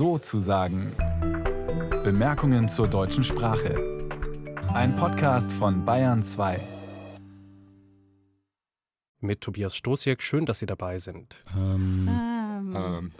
so 0.00 0.16
zu 0.16 0.40
sagen. 0.40 0.94
Bemerkungen 2.02 2.70
zur 2.70 2.88
deutschen 2.88 3.22
Sprache. 3.22 4.08
Ein 4.72 4.96
Podcast 4.96 5.52
von 5.52 5.84
Bayern 5.84 6.22
2. 6.22 6.58
Mit 9.20 9.42
Tobias 9.42 9.76
Stosiek. 9.76 10.22
Schön, 10.22 10.46
dass 10.46 10.60
Sie 10.60 10.64
dabei 10.64 10.98
sind. 10.98 11.44
Ähm, 11.54 12.08
Ähm, 12.08 13.12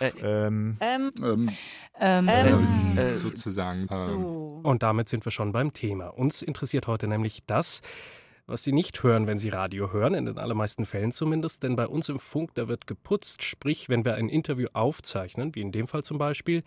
äh, 0.00 0.06
ähm, 0.22 0.76
Ähm, 0.80 1.10
ähm, 1.20 1.50
ähm, 1.98 2.28
ähm, 2.28 2.98
äh, 2.98 3.16
sozusagen. 3.16 3.88
Ähm, 3.90 4.06
so. 4.06 4.60
Und 4.62 4.84
damit 4.84 5.08
sind 5.08 5.24
wir 5.24 5.32
schon 5.32 5.50
beim 5.50 5.72
Thema. 5.72 6.16
Uns 6.16 6.40
interessiert 6.40 6.86
heute 6.86 7.08
nämlich 7.08 7.42
das, 7.48 7.82
was 8.52 8.62
Sie 8.62 8.72
nicht 8.72 9.02
hören, 9.02 9.26
wenn 9.26 9.38
Sie 9.38 9.48
Radio 9.48 9.92
hören, 9.92 10.14
in 10.14 10.26
den 10.26 10.38
allermeisten 10.38 10.86
Fällen 10.86 11.10
zumindest. 11.10 11.62
Denn 11.62 11.74
bei 11.74 11.88
uns 11.88 12.08
im 12.08 12.18
Funk, 12.18 12.50
da 12.54 12.68
wird 12.68 12.86
geputzt. 12.86 13.42
Sprich, 13.42 13.88
wenn 13.88 14.04
wir 14.04 14.14
ein 14.14 14.28
Interview 14.28 14.68
aufzeichnen, 14.74 15.54
wie 15.54 15.62
in 15.62 15.72
dem 15.72 15.88
Fall 15.88 16.04
zum 16.04 16.18
Beispiel, 16.18 16.62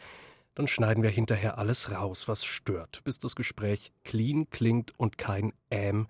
dann 0.56 0.68
schneiden 0.68 1.04
wir 1.04 1.10
hinterher 1.10 1.58
alles 1.58 1.92
raus, 1.92 2.28
was 2.28 2.44
stört, 2.44 3.04
bis 3.04 3.20
das 3.20 3.36
Gespräch 3.36 3.92
clean 4.04 4.50
klingt 4.50 4.98
und 4.98 5.18
kein 5.18 5.54
Ähm 5.70 6.08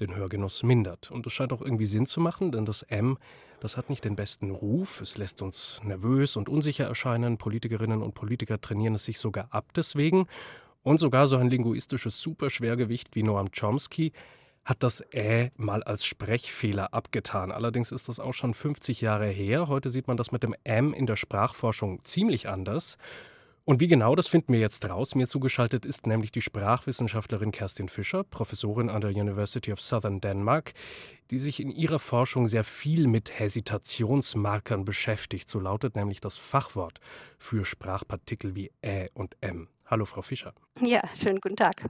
den 0.00 0.14
Hörgenuss 0.14 0.62
mindert. 0.62 1.10
Und 1.10 1.26
das 1.26 1.32
scheint 1.32 1.52
auch 1.52 1.60
irgendwie 1.60 1.86
Sinn 1.86 2.06
zu 2.06 2.20
machen, 2.20 2.52
denn 2.52 2.64
das 2.64 2.82
M, 2.82 3.18
das 3.60 3.76
hat 3.76 3.90
nicht 3.90 4.04
den 4.04 4.14
besten 4.14 4.50
Ruf. 4.50 5.00
Es 5.00 5.18
lässt 5.18 5.42
uns 5.42 5.80
nervös 5.82 6.36
und 6.36 6.48
unsicher 6.48 6.84
erscheinen. 6.84 7.38
Politikerinnen 7.38 8.02
und 8.02 8.14
Politiker 8.14 8.60
trainieren 8.60 8.94
es 8.94 9.04
sich 9.04 9.18
sogar 9.18 9.48
ab 9.50 9.66
deswegen. 9.74 10.26
Und 10.84 11.00
sogar 11.00 11.26
so 11.26 11.36
ein 11.36 11.50
linguistisches 11.50 12.20
Superschwergewicht 12.20 13.14
wie 13.14 13.24
Noam 13.24 13.50
Chomsky 13.50 14.12
hat 14.68 14.82
das 14.82 15.02
Ä 15.14 15.50
mal 15.56 15.82
als 15.82 16.04
Sprechfehler 16.04 16.92
abgetan. 16.92 17.52
Allerdings 17.52 17.90
ist 17.90 18.10
das 18.10 18.20
auch 18.20 18.34
schon 18.34 18.52
50 18.52 19.00
Jahre 19.00 19.26
her. 19.26 19.66
Heute 19.66 19.88
sieht 19.88 20.08
man 20.08 20.18
das 20.18 20.30
mit 20.30 20.42
dem 20.42 20.54
M 20.62 20.92
in 20.92 21.06
der 21.06 21.16
Sprachforschung 21.16 22.04
ziemlich 22.04 22.50
anders. 22.50 22.98
Und 23.64 23.80
wie 23.80 23.88
genau, 23.88 24.14
das 24.14 24.28
finden 24.28 24.52
wir 24.52 24.60
jetzt 24.60 24.84
raus. 24.86 25.14
Mir 25.14 25.26
zugeschaltet 25.26 25.86
ist 25.86 26.06
nämlich 26.06 26.32
die 26.32 26.42
Sprachwissenschaftlerin 26.42 27.50
Kerstin 27.50 27.88
Fischer, 27.88 28.24
Professorin 28.24 28.90
an 28.90 29.00
der 29.00 29.10
University 29.10 29.72
of 29.72 29.80
Southern 29.80 30.20
Denmark, 30.20 30.72
die 31.30 31.38
sich 31.38 31.60
in 31.60 31.70
ihrer 31.70 31.98
Forschung 31.98 32.46
sehr 32.46 32.64
viel 32.64 33.06
mit 33.06 33.38
Hesitationsmarkern 33.38 34.84
beschäftigt. 34.84 35.48
So 35.48 35.60
lautet 35.60 35.96
nämlich 35.96 36.20
das 36.20 36.36
Fachwort 36.36 37.00
für 37.38 37.64
Sprachpartikel 37.64 38.54
wie 38.54 38.70
Ä 38.84 39.06
und 39.14 39.34
M. 39.40 39.68
Hallo, 39.90 40.04
Frau 40.04 40.20
Fischer. 40.20 40.52
Ja, 40.82 41.00
schönen 41.18 41.40
guten 41.40 41.56
Tag. 41.56 41.86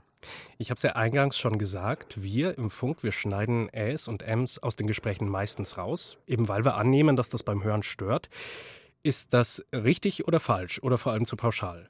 Ich 0.57 0.69
habe 0.69 0.77
es 0.77 0.83
ja 0.83 0.93
eingangs 0.93 1.37
schon 1.37 1.57
gesagt, 1.57 2.23
wir 2.23 2.57
im 2.57 2.69
Funk, 2.69 3.03
wir 3.03 3.11
schneiden 3.11 3.67
Äs 3.73 4.07
und 4.07 4.21
Ms 4.21 4.59
aus 4.59 4.77
den 4.77 4.87
Gesprächen 4.87 5.27
meistens 5.27 5.77
raus, 5.77 6.17
eben 6.25 6.47
weil 6.47 6.63
wir 6.63 6.75
annehmen, 6.75 7.17
dass 7.17 7.27
das 7.27 7.43
beim 7.43 7.61
Hören 7.61 7.83
stört. 7.83 8.29
Ist 9.03 9.33
das 9.33 9.65
richtig 9.73 10.29
oder 10.29 10.39
falsch 10.39 10.81
oder 10.81 10.97
vor 10.97 11.11
allem 11.11 11.25
zu 11.25 11.35
pauschal? 11.35 11.89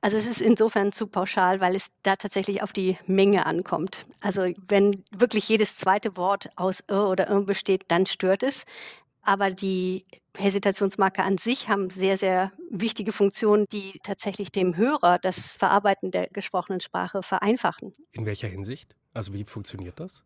Also 0.00 0.16
es 0.16 0.26
ist 0.26 0.40
insofern 0.40 0.92
zu 0.92 1.06
pauschal, 1.06 1.60
weil 1.60 1.76
es 1.76 1.88
da 2.04 2.16
tatsächlich 2.16 2.62
auf 2.62 2.72
die 2.72 2.96
Menge 3.06 3.44
ankommt. 3.44 4.06
Also 4.20 4.46
wenn 4.66 5.04
wirklich 5.10 5.46
jedes 5.46 5.76
zweite 5.76 6.16
Wort 6.16 6.48
aus 6.56 6.82
ir 6.88 7.06
oder 7.06 7.28
ir 7.28 7.42
besteht, 7.42 7.84
dann 7.88 8.06
stört 8.06 8.42
es. 8.42 8.64
Aber 9.20 9.50
die 9.50 10.06
Hesitationsmarker 10.36 11.24
an 11.24 11.38
sich 11.38 11.68
haben 11.68 11.90
sehr, 11.90 12.16
sehr 12.16 12.52
wichtige 12.70 13.12
Funktionen, 13.12 13.66
die 13.72 13.98
tatsächlich 14.02 14.52
dem 14.52 14.76
Hörer 14.76 15.18
das 15.18 15.52
Verarbeiten 15.52 16.10
der 16.10 16.28
gesprochenen 16.28 16.80
Sprache 16.80 17.22
vereinfachen. 17.22 17.92
In 18.12 18.26
welcher 18.26 18.48
Hinsicht? 18.48 18.96
Also 19.12 19.32
wie 19.32 19.44
funktioniert 19.44 19.98
das? 19.98 20.22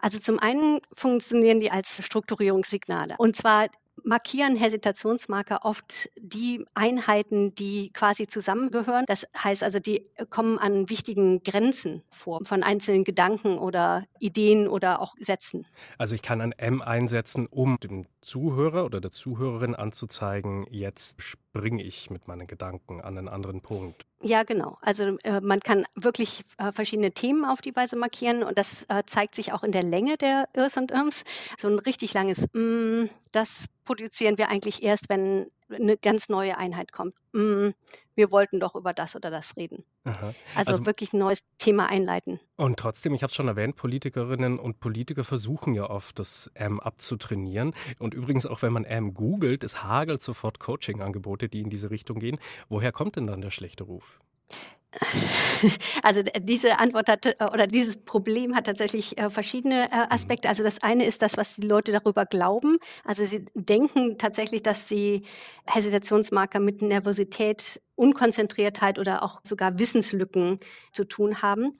Also 0.00 0.18
zum 0.18 0.38
einen 0.38 0.80
funktionieren 0.92 1.60
die 1.60 1.70
als 1.70 2.04
Strukturierungssignale. 2.04 3.14
Und 3.18 3.36
zwar 3.36 3.68
markieren 4.04 4.56
Hesitationsmarker 4.56 5.64
oft 5.64 6.08
die 6.18 6.64
Einheiten, 6.74 7.54
die 7.54 7.92
quasi 7.92 8.26
zusammengehören. 8.26 9.04
Das 9.06 9.26
heißt 9.36 9.62
also, 9.62 9.78
die 9.78 10.06
kommen 10.30 10.58
an 10.58 10.88
wichtigen 10.88 11.42
Grenzen 11.42 12.02
vor, 12.10 12.40
von 12.44 12.62
einzelnen 12.62 13.04
Gedanken 13.04 13.58
oder 13.58 14.04
Ideen 14.18 14.68
oder 14.68 15.00
auch 15.00 15.14
Sätzen. 15.20 15.66
Also 15.98 16.14
ich 16.14 16.22
kann 16.22 16.40
ein 16.40 16.52
M 16.52 16.82
einsetzen, 16.82 17.46
um 17.46 17.78
dem 17.80 18.06
Zuhörer 18.22 18.84
oder 18.84 19.00
der 19.00 19.10
Zuhörerin 19.10 19.74
anzuzeigen, 19.74 20.66
jetzt 20.70 21.20
springe 21.20 21.82
ich 21.82 22.10
mit 22.10 22.28
meinen 22.28 22.46
Gedanken 22.46 23.00
an 23.00 23.18
einen 23.18 23.28
anderen 23.28 23.60
Punkt. 23.60 24.06
Ja, 24.22 24.44
genau. 24.44 24.78
Also 24.80 25.18
äh, 25.24 25.40
man 25.40 25.60
kann 25.60 25.84
wirklich 25.94 26.44
äh, 26.56 26.72
verschiedene 26.72 27.12
Themen 27.12 27.44
auf 27.44 27.60
die 27.60 27.74
Weise 27.74 27.96
markieren 27.96 28.42
und 28.44 28.56
das 28.56 28.84
äh, 28.88 29.02
zeigt 29.06 29.34
sich 29.34 29.52
auch 29.52 29.64
in 29.64 29.72
der 29.72 29.82
Länge 29.82 30.16
der 30.16 30.48
Irs 30.56 30.76
und 30.76 30.92
Irms. 30.92 31.24
So 31.58 31.68
ein 31.68 31.78
richtig 31.80 32.14
langes 32.14 32.46
mm, 32.52 33.06
das 33.32 33.66
produzieren 33.84 34.38
wir 34.38 34.48
eigentlich 34.48 34.82
erst, 34.82 35.08
wenn 35.08 35.50
eine 35.74 35.96
ganz 35.96 36.28
neue 36.28 36.56
Einheit 36.58 36.92
kommt. 36.92 37.14
Mm, 37.32 37.70
wir 38.14 38.30
wollten 38.30 38.60
doch 38.60 38.74
über 38.74 38.92
das 38.92 39.16
oder 39.16 39.30
das 39.30 39.56
reden. 39.56 39.84
Also, 40.04 40.32
Also- 40.72 40.86
wirklich 40.86 41.12
ein 41.12 41.18
neues 41.18 41.42
Thema 41.58 41.86
einleiten. 41.88 42.40
Und 42.56 42.78
trotzdem, 42.78 43.14
ich 43.14 43.22
habe 43.22 43.30
es 43.30 43.34
schon 43.34 43.48
erwähnt, 43.48 43.76
Politikerinnen 43.76 44.58
und 44.58 44.80
Politiker 44.80 45.24
versuchen 45.24 45.74
ja 45.74 45.88
oft, 45.88 46.18
das 46.18 46.50
M 46.54 46.80
abzutrainieren. 46.80 47.74
Und 47.98 48.14
übrigens, 48.14 48.46
auch 48.46 48.62
wenn 48.62 48.72
man 48.72 48.84
M 48.84 49.14
googelt, 49.14 49.64
es 49.64 49.82
hagelt 49.82 50.22
sofort 50.22 50.60
Coaching-Angebote, 50.60 51.48
die 51.48 51.60
in 51.60 51.70
diese 51.70 51.90
Richtung 51.90 52.18
gehen. 52.18 52.38
Woher 52.68 52.92
kommt 52.92 53.16
denn 53.16 53.26
dann 53.26 53.40
der 53.40 53.50
schlechte 53.50 53.84
Ruf? 53.84 54.20
Also 56.02 56.22
d- 56.22 56.32
diese 56.40 56.78
Antwort 56.78 57.08
hat 57.08 57.26
äh, 57.26 57.34
oder 57.52 57.66
dieses 57.66 57.96
Problem 57.96 58.54
hat 58.54 58.66
tatsächlich 58.66 59.18
äh, 59.18 59.30
verschiedene 59.30 59.90
äh, 59.90 60.06
Aspekte. 60.10 60.48
Also 60.48 60.62
das 60.62 60.82
eine 60.82 61.04
ist 61.04 61.22
das, 61.22 61.36
was 61.36 61.56
die 61.56 61.66
Leute 61.66 61.92
darüber 61.92 62.26
glauben. 62.26 62.78
Also 63.04 63.24
sie 63.24 63.44
denken 63.54 64.18
tatsächlich, 64.18 64.62
dass 64.62 64.88
sie 64.88 65.24
Hesitationsmarker 65.66 66.60
mit 66.60 66.82
Nervosität, 66.82 67.80
Unkonzentriertheit 67.94 68.98
oder 68.98 69.22
auch 69.22 69.40
sogar 69.44 69.78
Wissenslücken 69.78 70.58
zu 70.92 71.04
tun 71.04 71.42
haben. 71.42 71.78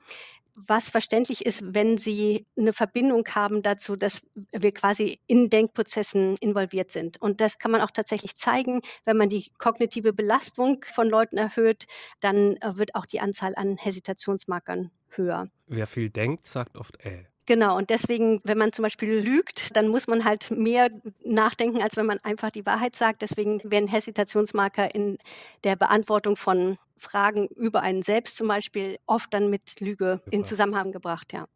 Was 0.55 0.91
verständlich 0.91 1.47
ist, 1.47 1.63
wenn 1.75 1.99
sie 1.99 2.47
eine 2.59 2.73
Verbindung 2.73 3.27
haben 3.29 3.63
dazu, 3.63 3.97
dass 3.97 4.23
wir 4.53 4.73
quasi 4.73 5.21
in 5.27 5.51
Denkprozessen 5.51 6.37
involviert 6.39 6.91
sind. 6.91 7.21
Und 7.21 7.41
das 7.41 7.59
kann 7.59 7.71
man 7.71 7.81
auch 7.81 7.91
tatsächlich 7.91 8.37
zeigen, 8.37 8.83
wenn 9.05 9.17
man 9.17 9.29
die 9.29 9.51
kognitive 9.59 10.13
Belastung 10.13 10.85
von 10.93 11.09
Leuten 11.09 11.39
erhöht, 11.39 11.87
dann 12.21 12.57
äh, 12.59 12.77
wird 12.77 12.95
auch 12.95 13.07
die 13.07 13.21
Anzahl 13.21 13.55
an 13.57 13.77
Hesitationsmarkern 13.77 14.91
höher. 15.11 15.49
Wer 15.67 15.87
viel 15.87 16.11
denkt, 16.11 16.47
sagt 16.47 16.77
oft 16.77 17.03
Äh. 17.05 17.32
Genau, 17.53 17.77
und 17.77 17.91
deswegen, 17.91 18.41
wenn 18.45 18.57
man 18.57 18.73
zum 18.73 18.83
Beispiel 18.83 19.13
lügt, 19.13 19.77
dann 19.77 19.89
muss 19.89 20.07
man 20.07 20.25
halt 20.25 20.51
mehr 20.51 20.89
nachdenken, 21.23 21.83
als 21.83 21.99
wenn 21.99 22.07
man 22.07 22.19
einfach 22.21 22.51
die 22.51 22.65
Wahrheit 22.65 22.97
sagt. 22.97 23.21
Deswegen 23.21 23.61
werden 23.63 23.89
Hesitationsmarker 23.89 24.95
in 24.95 25.19
der 25.63 25.77
Beantwortung 25.77 26.37
von 26.37 26.79
Fragen 26.97 27.49
über 27.49 27.83
einen 27.83 28.01
selbst 28.01 28.39
zum 28.39 28.49
Beispiel 28.49 28.99
oft 29.05 29.35
dann 29.35 29.51
mit 29.51 29.81
Lüge 29.81 30.23
in 30.25 30.31
Gebracht. 30.31 30.47
Zusammenhang 30.49 30.93
gebracht, 30.93 31.35
ja. 31.35 31.47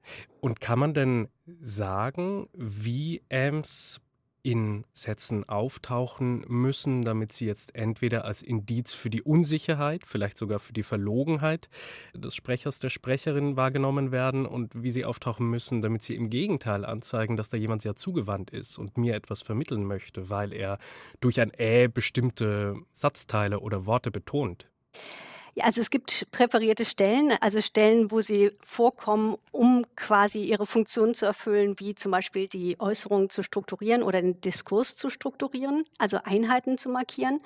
Und 0.40 0.60
kann 0.60 0.78
man 0.78 0.92
denn 0.92 1.28
sagen, 1.62 2.50
wie 2.52 3.22
Ms 3.30 4.02
in 4.46 4.84
Sätzen 4.92 5.48
auftauchen 5.48 6.44
müssen, 6.46 7.02
damit 7.02 7.32
sie 7.32 7.46
jetzt 7.46 7.74
entweder 7.74 8.24
als 8.24 8.42
Indiz 8.42 8.94
für 8.94 9.10
die 9.10 9.20
Unsicherheit, 9.20 10.04
vielleicht 10.06 10.38
sogar 10.38 10.60
für 10.60 10.72
die 10.72 10.84
Verlogenheit 10.84 11.68
des 12.14 12.36
Sprechers, 12.36 12.78
der 12.78 12.90
Sprecherin 12.90 13.56
wahrgenommen 13.56 14.12
werden 14.12 14.46
und 14.46 14.70
wie 14.80 14.92
sie 14.92 15.04
auftauchen 15.04 15.50
müssen, 15.50 15.82
damit 15.82 16.04
sie 16.04 16.14
im 16.14 16.30
Gegenteil 16.30 16.84
anzeigen, 16.84 17.34
dass 17.36 17.48
da 17.48 17.56
jemand 17.56 17.82
sehr 17.82 17.96
zugewandt 17.96 18.52
ist 18.52 18.78
und 18.78 18.96
mir 18.96 19.16
etwas 19.16 19.42
vermitteln 19.42 19.84
möchte, 19.84 20.30
weil 20.30 20.52
er 20.52 20.78
durch 21.18 21.40
ein 21.40 21.50
Äh 21.50 21.88
bestimmte 21.88 22.76
Satzteile 22.92 23.58
oder 23.58 23.84
Worte 23.84 24.12
betont. 24.12 24.68
Ja, 25.58 25.64
also 25.64 25.80
es 25.80 25.88
gibt 25.88 26.30
präferierte 26.32 26.84
Stellen, 26.84 27.32
also 27.40 27.62
Stellen, 27.62 28.10
wo 28.10 28.20
sie 28.20 28.50
vorkommen, 28.62 29.36
um 29.52 29.86
quasi 29.96 30.44
ihre 30.44 30.66
Funktion 30.66 31.14
zu 31.14 31.24
erfüllen, 31.24 31.76
wie 31.78 31.94
zum 31.94 32.12
Beispiel 32.12 32.46
die 32.46 32.78
Äußerung 32.78 33.30
zu 33.30 33.42
strukturieren 33.42 34.02
oder 34.02 34.20
den 34.20 34.38
Diskurs 34.42 34.96
zu 34.96 35.08
strukturieren, 35.08 35.84
also 35.96 36.18
Einheiten 36.22 36.76
zu 36.76 36.90
markieren. 36.90 37.40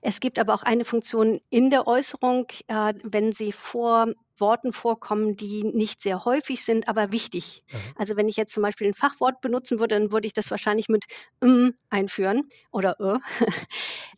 Es 0.00 0.20
gibt 0.20 0.38
aber 0.38 0.54
auch 0.54 0.62
eine 0.62 0.84
Funktion 0.84 1.40
in 1.50 1.70
der 1.70 1.88
Äußerung, 1.88 2.46
äh, 2.68 2.94
wenn 3.02 3.32
sie 3.32 3.50
vor 3.50 4.12
Worten 4.38 4.72
vorkommen, 4.72 5.34
die 5.36 5.64
nicht 5.64 6.02
sehr 6.02 6.24
häufig 6.24 6.62
sind, 6.64 6.86
aber 6.88 7.10
wichtig. 7.10 7.64
Mhm. 7.72 7.94
Also 7.96 8.16
wenn 8.16 8.28
ich 8.28 8.36
jetzt 8.36 8.52
zum 8.52 8.62
Beispiel 8.62 8.86
ein 8.86 8.94
Fachwort 8.94 9.40
benutzen 9.40 9.80
würde, 9.80 9.98
dann 9.98 10.12
würde 10.12 10.28
ich 10.28 10.34
das 10.34 10.52
wahrscheinlich 10.52 10.88
mit 10.88 11.06
m 11.40 11.74
einführen 11.90 12.42
oder 12.70 12.96
ö. 13.00 13.18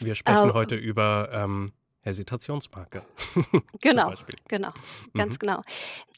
Wir 0.01 0.15
sprechen 0.15 0.51
Äh, 0.51 0.53
heute 0.53 0.75
über 0.77 1.31
ähm, 1.33 1.73
Hesitationsmarker. 2.03 3.05
Genau, 3.81 4.13
genau, 4.49 4.73
ganz 5.15 5.35
Mhm. 5.35 5.39
genau. 5.39 5.63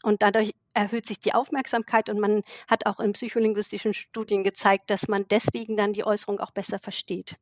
Und 0.03 0.23
dadurch 0.23 0.53
erhöht 0.75 1.06
sich 1.06 1.21
die 1.21 1.35
Aufmerksamkeit 1.35 2.09
und 2.09 2.21
man 2.21 2.43
hat 2.69 2.87
auch 2.87 3.00
in 3.00 3.12
psycholinguistischen 3.12 3.93
Studien 3.94 4.44
gezeigt, 4.44 4.91
dass 4.91 5.09
man 5.09 5.27
deswegen 5.29 5.77
dann 5.77 5.93
die 5.93 6.05
Äußerung 6.05 6.41
auch 6.41 6.53
besser 6.53 6.79
versteht. 6.79 7.37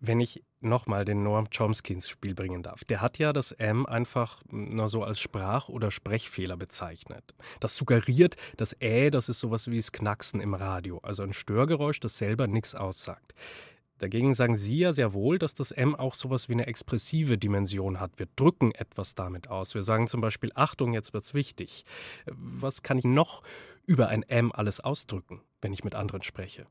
Wenn 0.00 0.20
ich 0.20 0.42
nochmal 0.60 1.04
den 1.06 1.22
Noam 1.22 1.48
Chomsky 1.50 1.94
ins 1.94 2.08
Spiel 2.10 2.34
bringen 2.34 2.62
darf, 2.62 2.84
der 2.84 3.00
hat 3.00 3.18
ja 3.18 3.32
das 3.32 3.52
M 3.52 3.86
einfach 3.86 4.42
nur 4.50 4.88
so 4.88 5.02
als 5.02 5.18
Sprach- 5.18 5.68
oder 5.70 5.90
Sprechfehler 5.90 6.56
bezeichnet. 6.58 7.34
Das 7.60 7.76
suggeriert, 7.76 8.36
das 8.58 8.78
Ä, 8.82 9.10
das 9.10 9.28
ist 9.30 9.40
sowas 9.40 9.70
wie 9.70 9.76
das 9.76 9.92
Knacksen 9.92 10.40
im 10.40 10.52
Radio, 10.54 10.98
also 11.02 11.22
ein 11.22 11.32
Störgeräusch, 11.32 12.00
das 12.00 12.18
selber 12.18 12.46
nichts 12.46 12.74
aussagt. 12.74 13.34
Dagegen 13.98 14.34
sagen 14.34 14.56
Sie 14.56 14.78
ja 14.78 14.92
sehr 14.92 15.12
wohl, 15.12 15.38
dass 15.38 15.54
das 15.54 15.70
M 15.70 15.94
auch 15.94 16.14
sowas 16.14 16.48
wie 16.48 16.54
eine 16.54 16.66
expressive 16.66 17.38
Dimension 17.38 18.00
hat. 18.00 18.18
Wir 18.18 18.26
drücken 18.36 18.72
etwas 18.72 19.14
damit 19.14 19.48
aus. 19.48 19.74
Wir 19.74 19.82
sagen 19.82 20.08
zum 20.08 20.20
Beispiel, 20.20 20.50
Achtung, 20.54 20.94
jetzt 20.94 21.14
wird's 21.14 21.34
wichtig. 21.34 21.84
Was 22.26 22.82
kann 22.82 22.98
ich 22.98 23.04
noch 23.04 23.42
über 23.86 24.08
ein 24.08 24.22
M 24.22 24.52
alles 24.52 24.80
ausdrücken, 24.80 25.42
wenn 25.60 25.72
ich 25.72 25.84
mit 25.84 25.94
anderen 25.94 26.22
spreche? 26.22 26.66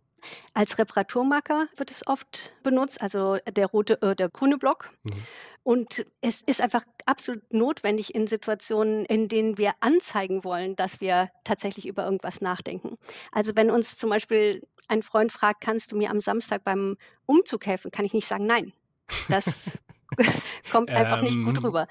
Als 0.54 0.78
Reparaturmarker 0.78 1.68
wird 1.76 1.92
es 1.92 2.08
oft 2.08 2.54
benutzt, 2.64 3.02
also 3.02 3.38
der 3.52 3.68
rote, 3.68 4.02
äh, 4.02 4.16
der 4.16 4.30
grüne 4.30 4.58
Block. 4.58 4.92
Mhm. 5.04 5.24
Und 5.64 6.06
es 6.20 6.42
ist 6.42 6.60
einfach 6.60 6.84
absolut 7.06 7.42
notwendig 7.54 8.14
in 8.14 8.28
Situationen, 8.28 9.06
in 9.06 9.30
denen 9.30 9.58
wir 9.58 9.74
anzeigen 9.80 10.44
wollen, 10.44 10.76
dass 10.76 11.00
wir 11.00 11.30
tatsächlich 11.46 11.88
über 11.88 12.04
irgendwas 12.04 12.42
nachdenken. 12.42 12.98
Also 13.32 13.56
wenn 13.56 13.72
uns 13.72 13.98
zum 13.98 14.10
Beispiel 14.10 14.62
ein 14.88 15.04
Freund 15.04 15.32
fragt, 15.32 15.62
kannst 15.62 15.92
du 15.92 15.98
mir 15.98 16.10
am 16.10 16.22
Samstag 16.22 16.64
beim 16.64 16.98
Umzug 17.26 17.66
helfen, 17.66 17.92
kann 17.92 18.06
ich 18.06 18.14
nicht 18.14 18.28
sagen 18.28 18.46
nein. 18.46 18.74
Das 19.30 19.80
kommt 20.72 20.90
einfach 20.90 21.20
ähm, 21.20 21.26
nicht 21.26 21.44
gut 21.44 21.58
ähm, 21.58 21.66
rüber. 21.66 21.88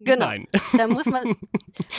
Genau. 0.00 0.26
Nein. 0.26 0.46
Da 0.76 0.88
muss 0.88 1.06
man, 1.06 1.36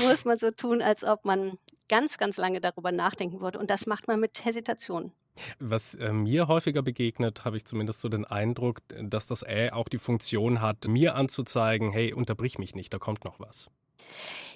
muss 0.01 0.25
man 0.25 0.38
so 0.38 0.51
tun, 0.51 0.81
als 0.81 1.03
ob 1.03 1.24
man 1.25 1.57
ganz, 1.88 2.18
ganz 2.18 2.38
lange 2.38 2.59
darüber 2.59 2.91
nachdenken 2.91 3.39
würde. 3.39 3.59
Und 3.59 3.69
das 3.69 3.85
macht 3.85 4.07
man 4.07 4.19
mit 4.19 4.44
Hesitation. 4.44 5.12
Was 5.59 5.95
äh, 5.95 6.13
mir 6.13 6.47
häufiger 6.47 6.83
begegnet, 6.83 7.44
habe 7.44 7.57
ich 7.57 7.65
zumindest 7.65 8.01
so 8.01 8.09
den 8.09 8.25
Eindruck, 8.25 8.81
dass 9.01 9.25
das 9.25 9.44
Ä 9.44 9.71
auch 9.71 9.88
die 9.88 9.97
Funktion 9.97 10.62
hat, 10.62 10.88
mir 10.88 11.15
anzuzeigen, 11.15 11.91
hey, 11.91 12.13
unterbrich 12.13 12.59
mich 12.59 12.75
nicht, 12.75 12.94
da 12.94 13.00
kommt 13.00 13.25
noch 13.25 13.39
was. 13.39 13.69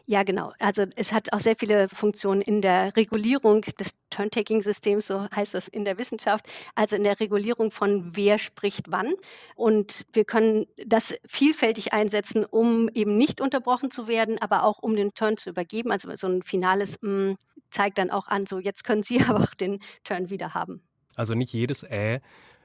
Ja, 0.06 0.24
genau. 0.24 0.54
Also 0.60 0.86
es 0.96 1.12
hat 1.12 1.34
auch 1.34 1.40
sehr 1.40 1.56
viele 1.58 1.90
Funktionen 1.90 2.42
in 2.42 2.62
der 2.62 2.96
Regulierung 2.96 3.62
des 3.62 3.92
Turn-Taking-Systems, 4.18 5.08
so 5.08 5.28
heißt 5.36 5.54
das 5.54 5.68
in 5.68 5.86
der 5.86 6.00
Wissenschaft, 6.00 6.48
also 6.74 6.96
in 6.96 7.04
der 7.04 7.20
Regulierung 7.20 7.70
von 7.72 8.16
wer 8.16 8.40
spricht 8.40 8.86
wann. 8.90 9.14
Und 9.56 10.06
wir 10.14 10.26
können 10.26 10.66
das 10.86 11.14
vielfältig 11.28 11.94
einsetzen, 11.94 12.44
um 12.44 12.90
eben 12.94 13.18
nicht 13.18 13.42
unterbrochen 13.42 13.92
zu 13.92 14.08
werden, 14.08 14.40
aber 14.40 14.64
auch 14.64 14.80
um 14.80 14.96
den 14.96 15.14
Turn 15.14 15.38
zu 15.38 15.52
übergeben. 15.52 15.92
Also 15.92 16.10
so 16.16 16.28
ein 16.28 16.42
finales 16.42 16.98
mm, 17.02 17.34
zeigt 17.70 18.00
dann 18.00 18.10
auch 18.10 18.28
an, 18.28 18.48
so 18.48 18.58
jetzt 18.58 18.84
können 18.84 19.04
Sie 19.04 19.22
aber 19.28 19.42
auch 19.42 19.54
den 19.54 19.80
Turn 20.04 20.30
wieder 20.30 20.54
haben. 20.54 20.82
Also 21.16 21.36
nicht 21.36 21.54
jedes 21.54 21.84
Äh 21.84 22.20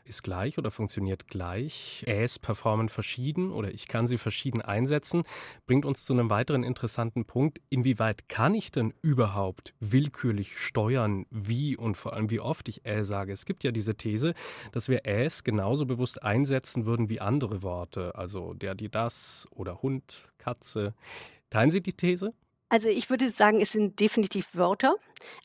ist 0.05 0.23
gleich 0.23 0.59
oder 0.59 0.71
funktioniert 0.71 1.29
gleich. 1.29 2.05
Äs 2.07 2.39
performen 2.39 2.89
verschieden 2.89 3.51
oder 3.53 3.73
ich 3.73 3.89
kann 3.89 4.07
sie 4.07 4.19
verschieden 4.19 4.63
einsetzen. 4.63 5.23
Bringt 5.67 5.85
uns 5.85 6.05
zu 6.05 6.13
einem 6.13 6.31
weiteren 6.31 6.65
interessanten 6.65 7.25
Punkt. 7.25 7.61
Inwieweit 7.69 8.29
kann 8.29 8.55
ich 8.55 8.71
denn 8.71 8.95
überhaupt 9.03 9.75
willkürlich 9.81 10.59
steuern, 10.59 11.27
wie 11.31 11.77
und 11.77 11.97
vor 11.97 12.13
allem 12.13 12.31
wie 12.31 12.41
oft 12.41 12.69
ich 12.69 12.87
Ä 12.87 13.05
sage? 13.05 13.33
Es 13.33 13.47
gibt 13.47 13.65
ja 13.65 13.73
diese 13.73 13.95
These, 13.95 14.35
dass 14.73 14.89
wir 14.89 15.07
Äs 15.07 15.45
genauso 15.45 15.87
bewusst 15.87 16.23
einsetzen 16.23 16.87
würden 16.87 17.09
wie 17.09 17.21
andere 17.21 17.63
Worte. 17.63 18.15
Also 18.15 18.55
der, 18.55 18.75
die, 18.75 18.91
das 18.91 19.47
oder 19.51 19.83
Hund, 19.83 20.29
Katze. 20.39 20.95
Teilen 21.51 21.71
Sie 21.71 21.83
die 21.83 21.93
These? 21.93 22.33
Also 22.73 22.89
ich 22.89 23.11
würde 23.11 23.29
sagen, 23.29 23.61
es 23.61 23.73
sind 23.73 24.01
definitiv 24.01 24.47
Wörter, 24.55 24.97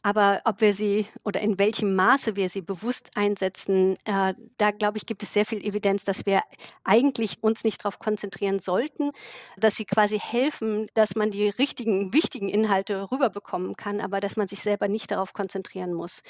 aber 0.01 0.41
ob 0.45 0.61
wir 0.61 0.73
sie 0.73 1.07
oder 1.25 1.41
in 1.41 1.59
welchem 1.59 1.93
Maße 1.93 2.37
wir 2.37 2.47
sie 2.47 2.61
bewusst 2.61 3.11
einsetzen, 3.15 3.97
äh, 4.05 4.33
da 4.57 4.71
glaube 4.71 4.97
ich, 4.97 5.05
gibt 5.05 5.23
es 5.23 5.33
sehr 5.33 5.45
viel 5.45 5.61
Evidenz, 5.61 6.05
dass 6.05 6.25
wir 6.25 6.41
eigentlich 6.85 7.43
uns 7.43 7.65
nicht 7.65 7.83
darauf 7.83 7.99
konzentrieren 7.99 8.59
sollten, 8.59 9.11
dass 9.57 9.75
sie 9.75 9.83
quasi 9.83 10.17
helfen, 10.17 10.87
dass 10.93 11.15
man 11.15 11.29
die 11.29 11.49
richtigen, 11.49 12.13
wichtigen 12.13 12.47
Inhalte 12.47 13.11
rüberbekommen 13.11 13.75
kann, 13.75 13.99
aber 13.99 14.21
dass 14.21 14.37
man 14.37 14.47
sich 14.47 14.61
selber 14.61 14.87
nicht 14.87 15.11
darauf 15.11 15.33
konzentrieren 15.33 15.91
muss. 15.91 16.21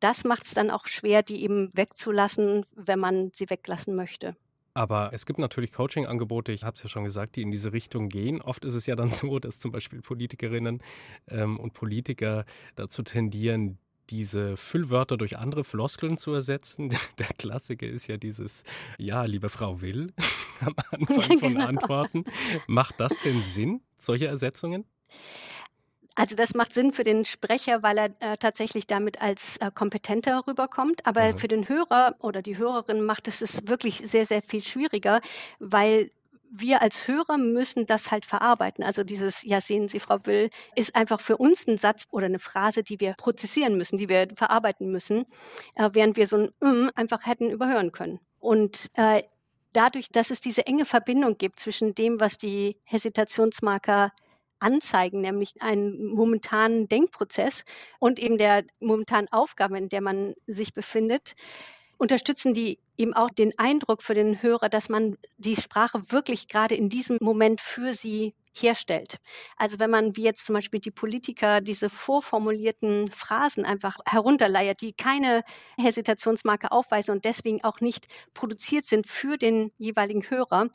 Das 0.00 0.24
macht 0.24 0.46
es 0.46 0.54
dann 0.54 0.70
auch 0.70 0.86
schwer, 0.86 1.22
die 1.22 1.42
eben 1.42 1.68
wegzulassen, 1.76 2.64
wenn 2.74 2.98
man 2.98 3.30
sie 3.34 3.50
weglassen 3.50 3.94
möchte. 3.94 4.34
Aber 4.76 5.08
es 5.14 5.24
gibt 5.24 5.38
natürlich 5.38 5.72
Coaching-Angebote, 5.72 6.52
ich 6.52 6.62
habe 6.64 6.74
es 6.76 6.82
ja 6.82 6.90
schon 6.90 7.04
gesagt, 7.04 7.36
die 7.36 7.42
in 7.42 7.50
diese 7.50 7.72
Richtung 7.72 8.10
gehen. 8.10 8.42
Oft 8.42 8.62
ist 8.62 8.74
es 8.74 8.84
ja 8.84 8.94
dann 8.94 9.10
so, 9.10 9.38
dass 9.38 9.58
zum 9.58 9.72
Beispiel 9.72 10.02
Politikerinnen 10.02 10.82
ähm, 11.28 11.58
und 11.58 11.72
Politiker 11.72 12.44
dazu 12.74 13.02
tendieren, 13.02 13.78
diese 14.10 14.58
Füllwörter 14.58 15.16
durch 15.16 15.38
andere 15.38 15.64
Floskeln 15.64 16.18
zu 16.18 16.34
ersetzen. 16.34 16.90
Der 17.18 17.28
Klassiker 17.38 17.86
ist 17.86 18.06
ja 18.06 18.18
dieses 18.18 18.64
Ja, 18.98 19.24
liebe 19.24 19.48
Frau 19.48 19.80
Will 19.80 20.12
am 20.60 20.74
Anfang 20.90 21.38
von 21.38 21.54
genau. 21.54 21.66
Antworten. 21.66 22.24
Macht 22.66 23.00
das 23.00 23.18
denn 23.24 23.42
Sinn, 23.42 23.80
solche 23.96 24.26
Ersetzungen? 24.26 24.84
Also 26.16 26.34
das 26.34 26.54
macht 26.54 26.74
Sinn 26.74 26.92
für 26.92 27.04
den 27.04 27.24
Sprecher, 27.24 27.82
weil 27.82 27.98
er 27.98 28.10
äh, 28.20 28.36
tatsächlich 28.38 28.86
damit 28.86 29.20
als 29.20 29.58
äh, 29.58 29.70
kompetenter 29.72 30.42
rüberkommt. 30.46 31.06
Aber 31.06 31.32
mhm. 31.32 31.38
für 31.38 31.48
den 31.48 31.68
Hörer 31.68 32.16
oder 32.20 32.42
die 32.42 32.58
Hörerin 32.58 33.04
macht 33.04 33.28
es 33.28 33.42
es 33.42 33.68
wirklich 33.68 34.02
sehr, 34.04 34.26
sehr 34.26 34.42
viel 34.42 34.62
schwieriger, 34.62 35.20
weil 35.60 36.10
wir 36.50 36.80
als 36.80 37.06
Hörer 37.06 37.36
müssen 37.36 37.86
das 37.86 38.10
halt 38.10 38.24
verarbeiten. 38.24 38.82
Also 38.82 39.04
dieses, 39.04 39.42
ja, 39.42 39.60
sehen 39.60 39.88
Sie, 39.88 40.00
Frau 40.00 40.18
Will, 40.24 40.48
ist 40.74 40.96
einfach 40.96 41.20
für 41.20 41.36
uns 41.36 41.66
ein 41.66 41.76
Satz 41.76 42.06
oder 42.10 42.26
eine 42.26 42.38
Phrase, 42.38 42.82
die 42.82 42.98
wir 43.00 43.14
prozessieren 43.14 43.76
müssen, 43.76 43.98
die 43.98 44.08
wir 44.08 44.28
verarbeiten 44.34 44.90
müssen, 44.90 45.26
äh, 45.74 45.90
während 45.92 46.16
wir 46.16 46.26
so 46.26 46.36
ein 46.36 46.50
mm 46.60 46.90
einfach 46.94 47.26
hätten 47.26 47.50
überhören 47.50 47.92
können. 47.92 48.20
Und 48.38 48.90
äh, 48.94 49.22
dadurch, 49.72 50.08
dass 50.10 50.30
es 50.30 50.40
diese 50.40 50.66
enge 50.66 50.86
Verbindung 50.86 51.36
gibt 51.36 51.60
zwischen 51.60 51.94
dem, 51.94 52.20
was 52.20 52.38
die 52.38 52.78
Hesitationsmarker 52.84 54.12
anzeigen, 54.58 55.20
nämlich 55.20 55.60
einen 55.60 56.06
momentanen 56.06 56.88
Denkprozess 56.88 57.64
und 57.98 58.18
eben 58.18 58.38
der 58.38 58.64
momentanen 58.80 59.30
Aufgabe, 59.32 59.78
in 59.78 59.88
der 59.88 60.00
man 60.00 60.34
sich 60.46 60.72
befindet, 60.72 61.34
unterstützen 61.98 62.54
die 62.54 62.78
eben 62.96 63.14
auch 63.14 63.30
den 63.30 63.58
Eindruck 63.58 64.02
für 64.02 64.14
den 64.14 64.42
Hörer, 64.42 64.68
dass 64.68 64.88
man 64.88 65.16
die 65.38 65.56
Sprache 65.56 66.10
wirklich 66.10 66.48
gerade 66.48 66.74
in 66.74 66.88
diesem 66.88 67.18
Moment 67.20 67.60
für 67.60 67.94
sie 67.94 68.34
herstellt. 68.62 69.18
Also 69.56 69.78
wenn 69.78 69.90
man 69.90 70.16
wie 70.16 70.22
jetzt 70.22 70.46
zum 70.46 70.54
Beispiel 70.54 70.80
die 70.80 70.90
Politiker 70.90 71.60
diese 71.60 71.90
vorformulierten 71.90 73.08
Phrasen 73.08 73.64
einfach 73.64 73.98
herunterleiert, 74.06 74.80
die 74.80 74.92
keine 74.92 75.42
Hesitationsmarke 75.78 76.72
aufweisen 76.72 77.12
und 77.12 77.24
deswegen 77.24 77.62
auch 77.64 77.80
nicht 77.80 78.06
produziert 78.34 78.86
sind 78.86 79.06
für 79.06 79.36
den 79.36 79.72
jeweiligen 79.78 80.28
Hörer, 80.28 80.68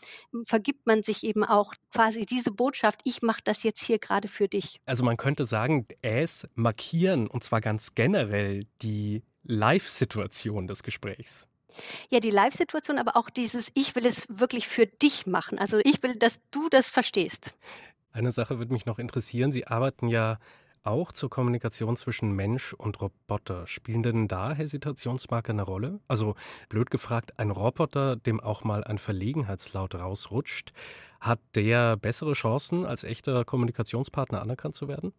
vergibt 0.45 0.87
man 0.87 1.03
sich 1.03 1.23
eben 1.23 1.43
auch 1.43 1.73
quasi 1.93 2.25
diese 2.25 2.51
Botschaft, 2.51 3.01
ich 3.03 3.21
mache 3.21 3.41
das 3.43 3.63
jetzt 3.63 3.83
hier 3.83 3.99
gerade 3.99 4.27
für 4.27 4.47
dich. 4.47 4.79
Also 4.85 5.03
man 5.03 5.17
könnte 5.17 5.45
sagen, 5.45 5.87
es 6.01 6.47
markieren 6.55 7.27
und 7.27 7.43
zwar 7.43 7.61
ganz 7.61 7.95
generell 7.95 8.65
die 8.81 9.23
Live-Situation 9.43 10.67
des 10.67 10.83
Gesprächs. 10.83 11.47
Ja, 12.09 12.19
die 12.19 12.29
Live-Situation, 12.29 12.99
aber 12.99 13.15
auch 13.15 13.29
dieses, 13.29 13.71
ich 13.73 13.95
will 13.95 14.05
es 14.05 14.25
wirklich 14.29 14.67
für 14.67 14.85
dich 14.87 15.25
machen. 15.25 15.59
Also 15.59 15.79
ich 15.79 16.01
will, 16.03 16.15
dass 16.15 16.41
du 16.51 16.69
das 16.69 16.89
verstehst. 16.89 17.53
Eine 18.11 18.31
Sache 18.31 18.59
würde 18.59 18.73
mich 18.73 18.85
noch 18.85 18.99
interessieren. 18.99 19.51
Sie 19.51 19.67
arbeiten 19.67 20.07
ja 20.07 20.37
auch 20.83 21.11
zur 21.11 21.29
Kommunikation 21.29 21.95
zwischen 21.95 22.31
Mensch 22.31 22.73
und 22.73 22.99
Roboter. 23.01 23.67
Spielen 23.67 24.03
denn 24.03 24.27
da 24.27 24.53
Hesitationsmarker 24.53 25.51
eine 25.51 25.61
Rolle? 25.63 25.99
Also 26.07 26.35
blöd 26.69 26.89
gefragt, 26.89 27.39
ein 27.39 27.51
Roboter, 27.51 28.15
dem 28.15 28.39
auch 28.39 28.63
mal 28.63 28.83
ein 28.83 28.97
Verlegenheitslaut 28.97 29.95
rausrutscht, 29.95 30.73
hat 31.19 31.39
der 31.55 31.97
bessere 31.97 32.33
Chancen, 32.33 32.85
als 32.85 33.03
echter 33.03 33.45
Kommunikationspartner 33.45 34.41
anerkannt 34.41 34.75
zu 34.75 34.87
werden? 34.87 35.13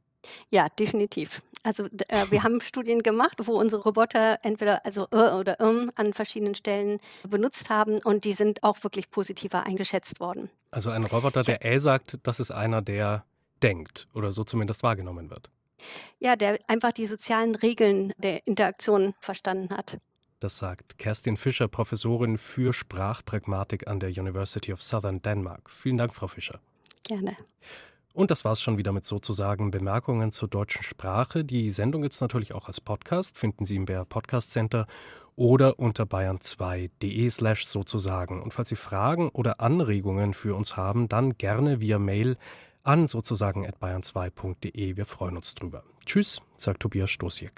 Ja, 0.50 0.68
definitiv. 0.68 1.42
Also 1.62 1.86
äh, 2.08 2.26
wir 2.30 2.42
haben 2.44 2.60
Studien 2.60 3.02
gemacht, 3.02 3.38
wo 3.44 3.58
unsere 3.58 3.82
Roboter 3.82 4.38
entweder 4.42 4.84
also 4.84 5.06
äh 5.10 5.30
oder 5.32 5.60
ähm 5.60 5.90
an 5.94 6.12
verschiedenen 6.12 6.54
Stellen 6.54 7.00
benutzt 7.28 7.70
haben 7.70 7.98
und 8.04 8.24
die 8.24 8.32
sind 8.32 8.62
auch 8.62 8.82
wirklich 8.82 9.10
positiver 9.10 9.64
eingeschätzt 9.64 10.20
worden. 10.20 10.50
Also 10.70 10.90
ein 10.90 11.04
Roboter, 11.04 11.42
der 11.42 11.64
äh 11.64 11.78
sagt, 11.78 12.18
das 12.22 12.40
ist 12.40 12.50
einer, 12.50 12.82
der 12.82 13.24
denkt 13.62 14.08
oder 14.14 14.32
so 14.32 14.44
zumindest 14.44 14.82
wahrgenommen 14.82 15.30
wird. 15.30 15.50
Ja, 16.18 16.36
der 16.36 16.58
einfach 16.68 16.92
die 16.92 17.06
sozialen 17.06 17.54
Regeln 17.54 18.12
der 18.18 18.46
Interaktion 18.46 19.14
verstanden 19.20 19.74
hat. 19.74 19.98
Das 20.40 20.58
sagt 20.58 20.98
Kerstin 20.98 21.36
Fischer, 21.36 21.68
Professorin 21.68 22.36
für 22.36 22.72
Sprachpragmatik 22.72 23.86
an 23.86 24.00
der 24.00 24.10
University 24.10 24.72
of 24.72 24.82
Southern 24.82 25.22
Denmark. 25.22 25.70
Vielen 25.70 25.98
Dank, 25.98 26.14
Frau 26.14 26.26
Fischer. 26.26 26.60
Gerne. 27.04 27.36
Und 28.12 28.30
das 28.30 28.44
war 28.44 28.52
es 28.52 28.60
schon 28.60 28.78
wieder 28.78 28.92
mit 28.92 29.06
sozusagen 29.06 29.70
Bemerkungen 29.70 30.32
zur 30.32 30.48
deutschen 30.48 30.82
Sprache. 30.82 31.44
Die 31.44 31.70
Sendung 31.70 32.02
gibt 32.02 32.14
es 32.14 32.20
natürlich 32.20 32.54
auch 32.54 32.68
als 32.68 32.80
Podcast, 32.80 33.38
finden 33.38 33.64
Sie 33.64 33.76
im 33.76 33.86
BR 33.86 34.04
Podcast 34.04 34.50
Center 34.50 34.86
oder 35.36 35.78
unter 35.78 36.04
bayern2.de 36.04 37.30
slash 37.30 37.66
sozusagen. 37.66 38.42
Und 38.42 38.52
falls 38.52 38.68
Sie 38.68 38.76
Fragen 38.76 39.28
oder 39.30 39.60
Anregungen 39.60 40.34
für 40.34 40.54
uns 40.54 40.76
haben, 40.76 41.08
dann 41.08 41.38
gerne 41.38 41.80
via 41.80 41.98
Mail 41.98 42.36
an 42.82 43.06
sozusagen 43.06 43.66
at 43.66 43.78
bayern2.de. 43.80 44.96
Wir 44.96 45.06
freuen 45.06 45.36
uns 45.36 45.54
drüber. 45.54 45.84
Tschüss, 46.04 46.40
sagt 46.56 46.80
Tobias 46.80 47.10
Stosiek. 47.10 47.52